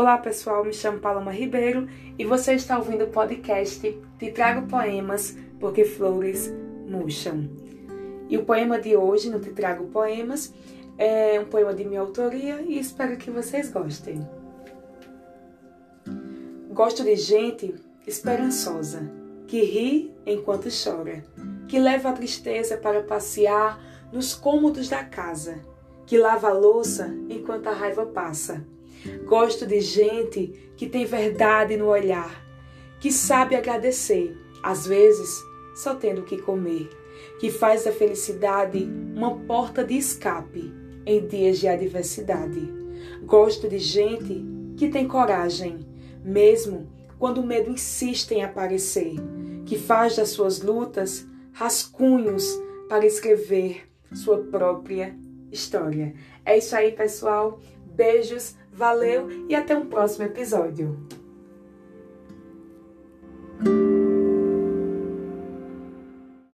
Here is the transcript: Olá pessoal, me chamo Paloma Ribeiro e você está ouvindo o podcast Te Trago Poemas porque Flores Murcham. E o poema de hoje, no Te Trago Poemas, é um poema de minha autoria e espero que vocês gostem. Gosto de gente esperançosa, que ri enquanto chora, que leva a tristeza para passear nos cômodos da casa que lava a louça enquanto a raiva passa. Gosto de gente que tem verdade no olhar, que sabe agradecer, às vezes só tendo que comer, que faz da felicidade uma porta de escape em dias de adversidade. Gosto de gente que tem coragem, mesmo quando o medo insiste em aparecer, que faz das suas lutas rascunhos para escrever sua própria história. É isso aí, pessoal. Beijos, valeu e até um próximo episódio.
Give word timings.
Olá 0.00 0.16
pessoal, 0.16 0.64
me 0.64 0.72
chamo 0.72 0.98
Paloma 0.98 1.30
Ribeiro 1.30 1.86
e 2.18 2.24
você 2.24 2.54
está 2.54 2.78
ouvindo 2.78 3.04
o 3.04 3.08
podcast 3.08 3.80
Te 4.18 4.32
Trago 4.32 4.66
Poemas 4.66 5.36
porque 5.58 5.84
Flores 5.84 6.50
Murcham. 6.88 7.50
E 8.26 8.38
o 8.38 8.46
poema 8.46 8.80
de 8.80 8.96
hoje, 8.96 9.28
no 9.28 9.38
Te 9.38 9.50
Trago 9.50 9.88
Poemas, 9.88 10.54
é 10.96 11.38
um 11.38 11.44
poema 11.44 11.74
de 11.74 11.84
minha 11.84 12.00
autoria 12.00 12.62
e 12.62 12.78
espero 12.78 13.18
que 13.18 13.30
vocês 13.30 13.70
gostem. 13.70 14.26
Gosto 16.70 17.04
de 17.04 17.14
gente 17.16 17.74
esperançosa, 18.06 19.02
que 19.46 19.62
ri 19.62 20.14
enquanto 20.24 20.70
chora, 20.70 21.22
que 21.68 21.78
leva 21.78 22.08
a 22.08 22.14
tristeza 22.14 22.78
para 22.78 23.02
passear 23.02 23.78
nos 24.10 24.34
cômodos 24.34 24.88
da 24.88 25.04
casa 25.04 25.60
que 26.06 26.16
lava 26.16 26.48
a 26.48 26.52
louça 26.52 27.06
enquanto 27.28 27.68
a 27.68 27.72
raiva 27.72 28.06
passa. 28.06 28.66
Gosto 29.24 29.66
de 29.66 29.80
gente 29.80 30.72
que 30.76 30.88
tem 30.88 31.04
verdade 31.04 31.76
no 31.76 31.86
olhar, 31.86 32.44
que 32.98 33.10
sabe 33.10 33.54
agradecer, 33.54 34.36
às 34.62 34.86
vezes 34.86 35.42
só 35.74 35.94
tendo 35.94 36.22
que 36.22 36.40
comer, 36.42 36.90
que 37.38 37.50
faz 37.50 37.84
da 37.84 37.92
felicidade 37.92 38.88
uma 39.14 39.38
porta 39.40 39.84
de 39.84 39.96
escape 39.96 40.72
em 41.06 41.26
dias 41.26 41.58
de 41.58 41.68
adversidade. 41.68 42.60
Gosto 43.24 43.68
de 43.68 43.78
gente 43.78 44.44
que 44.76 44.88
tem 44.88 45.06
coragem, 45.06 45.86
mesmo 46.24 46.90
quando 47.18 47.38
o 47.38 47.46
medo 47.46 47.70
insiste 47.70 48.32
em 48.32 48.42
aparecer, 48.42 49.14
que 49.66 49.78
faz 49.78 50.16
das 50.16 50.30
suas 50.30 50.62
lutas 50.62 51.26
rascunhos 51.52 52.58
para 52.88 53.06
escrever 53.06 53.88
sua 54.14 54.38
própria 54.38 55.14
história. 55.52 56.14
É 56.44 56.58
isso 56.58 56.74
aí, 56.74 56.92
pessoal. 56.92 57.60
Beijos, 57.94 58.54
valeu 58.72 59.28
e 59.48 59.54
até 59.54 59.76
um 59.76 59.86
próximo 59.86 60.24
episódio. 60.24 60.96